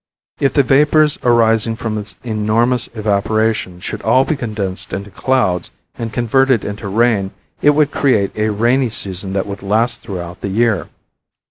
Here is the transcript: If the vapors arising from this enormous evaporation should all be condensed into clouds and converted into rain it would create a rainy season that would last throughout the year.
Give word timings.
If 0.39 0.53
the 0.53 0.63
vapors 0.63 1.19
arising 1.23 1.75
from 1.75 1.93
this 1.93 2.15
enormous 2.23 2.89
evaporation 2.95 3.79
should 3.79 4.01
all 4.01 4.25
be 4.25 4.35
condensed 4.35 4.93
into 4.93 5.11
clouds 5.11 5.69
and 5.95 6.11
converted 6.11 6.65
into 6.65 6.87
rain 6.87 7.29
it 7.61 7.69
would 7.75 7.91
create 7.91 8.31
a 8.35 8.49
rainy 8.49 8.89
season 8.89 9.33
that 9.33 9.45
would 9.45 9.61
last 9.61 10.01
throughout 10.01 10.41
the 10.41 10.47
year. 10.49 10.89